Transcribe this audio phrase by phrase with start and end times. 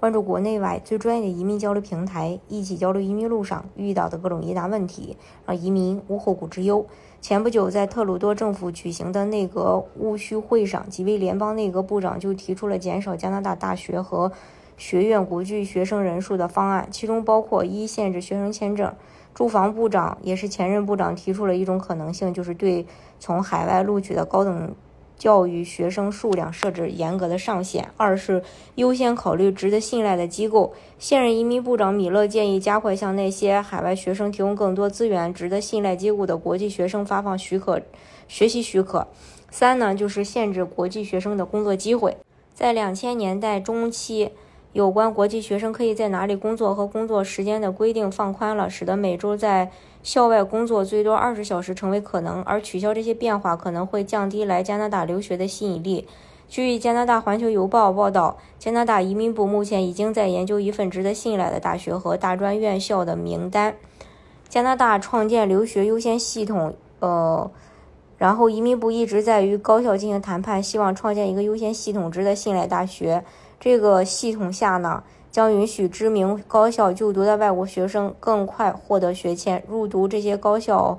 [0.00, 6.86] 关注国内外最专业的移民交流平台，一起交流移民路上遇到的各种疑难问题，让移民无后顾之忧。
[7.20, 14.30] 前不久，在特鲁多政府举行的内阁务虚会上，几位联邦内阁部长就提出了减少加拿大大学和
[14.76, 18.94] 学院国际学生人数的方案，其中包括一限制学生签证。
[19.34, 22.86] 住房部长也是前任部长提出了一种可能性，就是对
[23.18, 24.72] 从海外录取的高等。
[25.18, 27.90] 教育学生数量设置严格的上限。
[27.96, 28.42] 二是
[28.76, 30.72] 优先考虑值得信赖的机构。
[30.98, 37.82] 现任移民部长米勒建议加快向那些海外学生提供更多资源、值得信赖机构的国际学生发放许可、
[38.28, 39.08] 学习许可。
[39.50, 42.16] 三呢，就是限制国际学生的工作机会。
[42.54, 44.30] 在两千年代中期。
[44.78, 49.72] 有关国际学生可以在哪里工作和工作时间的规定放宽了，使得每周在
[50.04, 52.40] 校外工作最多二十小时成为可能。
[52.44, 56.06] 而取消这些变化可能会降低来加拿大留学的吸引力。
[56.48, 63.74] 据加拿大环球邮报报道，加拿大移民部目前已经在研究一份值得信赖的大学和大专院校的名单。
[64.48, 67.50] 加拿大创建留学优先系统，呃，
[68.16, 73.24] 然后移民部一直在与高校进行谈判，希望创建一个优先系统值得信赖大学。
[73.60, 79.62] 这个系统下呢，将允许知名高校就读的外国学生更快获得学签。
[79.68, 80.98] 入读这些高校，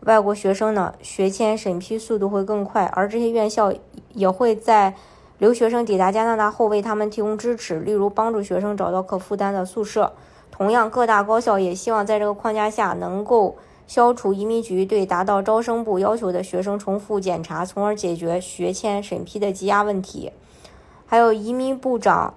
[0.00, 3.72] 外国学生呢，学签审批速度会更快，而这些院校
[4.12, 4.94] 也会在
[5.38, 10.12] 留学生抵达加拿大后为他们提供支持，例如帮助学生找到可负担的宿舍。
[10.50, 20.32] 同样，各大高校也希望在这个框架下能够消除移民局对达到招生部要求的学生重复检查，从而解决学签审批的积压问题。
[21.12, 22.32] 还有移民部长，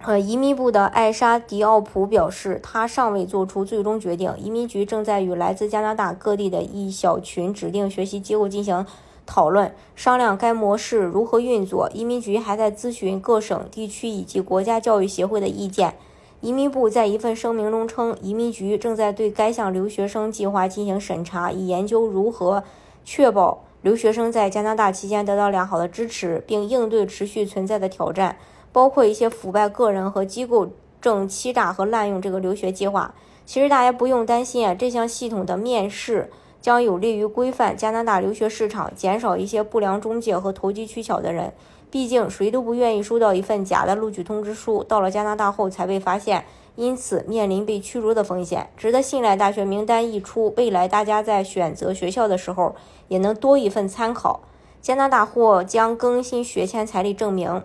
[0.00, 4.34] 呃，移民部的艾莎迪奥普表示，他尚未做出最终决定。
[4.36, 8.84] 移民局正在与来自加拿大各地的一小群指定学习机构进行
[9.24, 11.88] 讨论，商量该模式如何运作。
[11.94, 15.94] 移民局还在咨询各省、地区以及国家教育协会的意见。
[16.40, 22.64] 移民部在一份声明中称，移民局正在对该项留学生计划进行审查，以研究如何
[23.04, 23.62] 确保。
[23.82, 28.36] 留学生在加拿大期间得到良好的支持，并应对持续存在的挑战，
[28.72, 30.70] 包括一些腐败个人和机构
[31.00, 33.14] 正欺诈和滥用这个留学计划。
[33.44, 41.52] 其实大家不用担心啊，这项系统的面试将有利于规范加拿大留学市场，减少一些不良中介和投机取巧的人。
[41.90, 46.44] 毕竟谁都不愿意收到一份假的录取通知书，到了加拿大后才被发现。
[46.74, 48.70] 因此，面临被驱逐的风险。
[48.76, 52.74] 值得信赖大学名单一出，未来大家在选择学校的时候
[53.08, 54.40] 也能多一份参考。
[54.80, 57.62] 加拿大或将更新学签财力证明。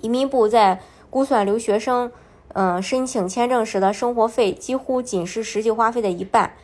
[0.00, 0.80] 移民部在
[1.10, 2.10] 估算留学生，
[2.54, 6.54] 嗯，申请签证时的生活费几乎仅是实际花费的一半。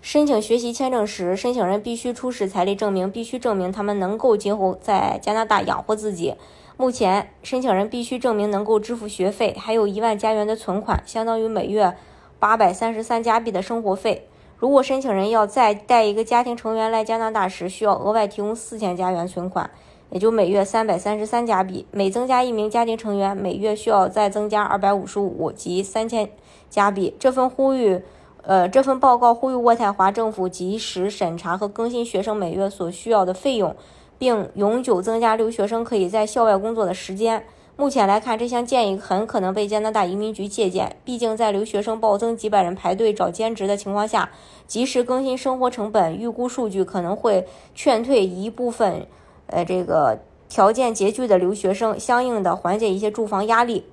[0.00, 6.34] 申请学习签证时，申请人必须出示财力证明，必须证明他们能够今后在加拿大养活自己。
[6.82, 11.94] 目前，申请人必须证明能够支付学费，还有一万加元的存款，相当于每月
[12.40, 14.26] 八百三十三加币的生活费。
[14.58, 19.70] 如果申请人要再带一个家庭成员来加拿大时，需要额外提供四千加元存款，
[20.10, 21.86] 也就每月三百三十三加币。
[21.92, 26.28] 每增加一名家庭成员，每月需要再增加二百五十五及三千
[26.68, 27.14] 加币。
[27.20, 28.02] 这份呼吁，
[28.42, 33.76] 呃，这份报告呼吁渥太华政府及时审查和更新学生每月所需要的费用。
[34.18, 37.44] 并永久增加留学生可以在校外工作的时间。
[37.74, 40.94] 目前来看，这项建议很可能被加拿大移民局借鉴。
[41.06, 44.30] 毕竟，在留学生暴增、几百人排队找兼职的情况下，
[44.66, 49.06] 及时更新生活成本预估数据，可能会劝退一部分，
[49.46, 50.18] 呃，这个
[50.50, 53.86] 条件拮据的留学生，相应的缓解一些住房压力。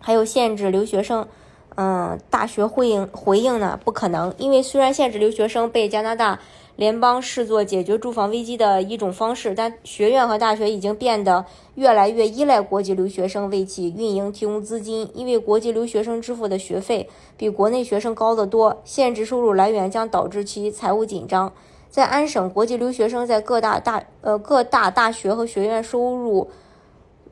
[0.00, 1.28] 还有限制留学生，
[1.76, 3.78] 嗯，大学回应回应呢？
[3.84, 6.40] 不可能，因为虽然限制留学生被加拿大。
[6.78, 11.44] 联邦视作解决住房危机的一种方式，但学院和大学已经变得
[11.74, 18.80] 越来越依赖国际留学生为其运营提供资金，因为国际留学生支付的学费比国内学生高得多。
[18.84, 21.52] 限制收入来源将导致其财务紧张。
[21.90, 26.48] 在安省，国际留学生在各大大呃各大大学和学院收入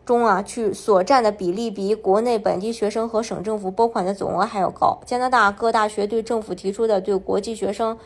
[0.04, 4.98] 中啊，去所占的比例比国内本地学生和省政府拨款的总额还要高。
[5.06, 7.96] 加拿大各大学对政府提出的对国际学生。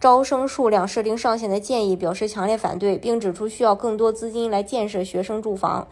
[0.00, 5.88] 招生数量设定上限的建议表示强烈反对，并指出需要更多资金来建设学生住房。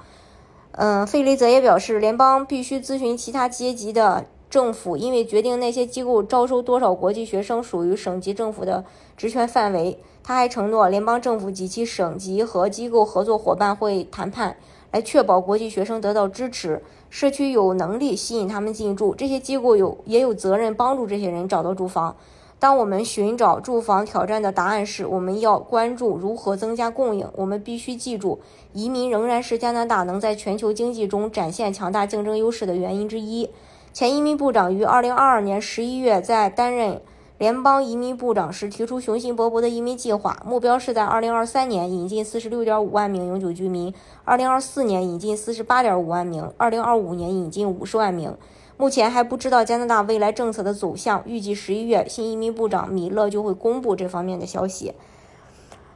[0.72, 8.84] 嗯，费雷泽也表示，联邦必须咨询其他阶级的政府，因为决定那些机构招收多少国际学生属于省级政府的
[9.16, 9.98] 职权范围。
[10.22, 14.56] 他还承诺，联邦政府及其省级和机构合作伙伴会谈判，
[14.90, 16.82] 来确保国际学生得到支持。
[17.08, 22.16] 社区有能力吸引他们进驻，这些机构有也有责任帮助这些人找到住房。
[22.58, 27.28] 当我们寻找住房挑战的答案时，我们要关注如何增加供应。
[27.36, 28.38] 我们必须记住，
[28.72, 33.50] 移民仍然是加拿大能在全球经济中展现强大竞争优势的原因之一。
[33.92, 37.00] 前移民部长于2022年11月在担任。
[37.38, 43.92] 联邦移民部长时提出雄心勃勃的移民计划，目标是在2023年引进46.5万名永久居民
[44.24, 48.34] ，2024年引进48.5万名，2025年引进50万名。
[48.78, 54.92] 目前还不知道加拿大未来政策的走向，预计11月新移民部长米勒就会公布这方面的消息。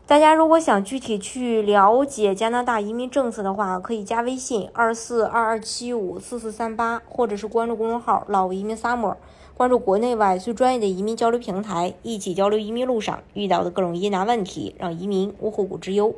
[0.07, 9.17] 大家如果想具体去了解加拿大移民政策的话，可以加微信二四二二七五四四三八，或者是关注公众号“老移民 summer”。
[9.55, 16.15] 关注国内外最专业的移民交流平台，一起交流移民路上遇到的各种疑难问题，让移民无后顾之忧。